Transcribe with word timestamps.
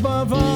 above 0.00 0.32
all. 0.32 0.49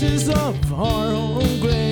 ashes 0.00 0.28
of 0.28 0.72
our 0.72 1.06
own 1.06 1.60
grave. 1.60 1.87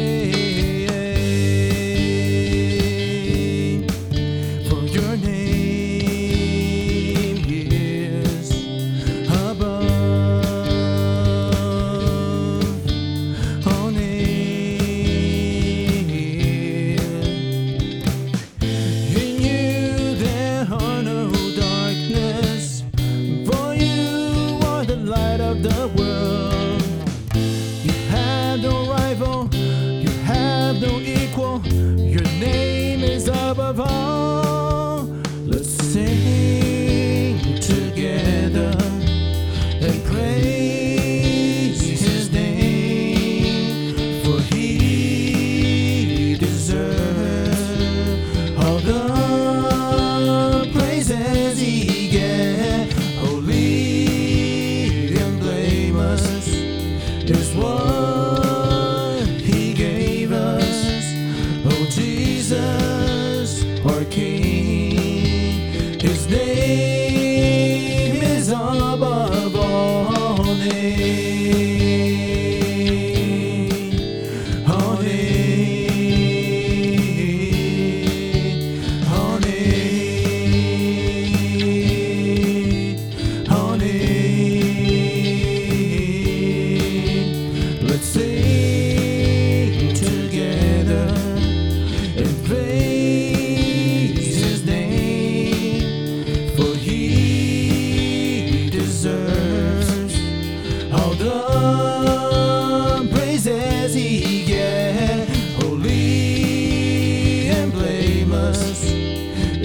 above 33.46 33.78
all. 33.78 34.25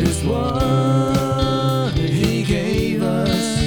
is 0.01 0.24
what 0.24 1.94
He 1.98 2.44
gave 2.44 3.01
us. 3.01 3.57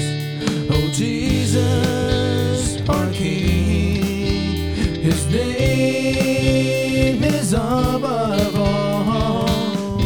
Oh, 0.70 0.90
Jesus, 0.92 2.80
our 2.88 3.10
King, 3.12 4.74
His 5.02 5.26
name 5.30 7.22
is 7.22 7.52
above 7.52 8.56
all. 8.56 10.00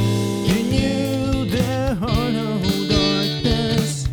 In 0.57 0.73
you 0.73 1.47
there 1.47 1.97
are 2.01 2.31
no 2.31 2.61
darkness, 2.89 4.07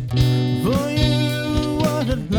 for 0.64 0.88
you 0.90 1.80
are 1.84 2.04
the 2.04 2.16
light. 2.30 2.35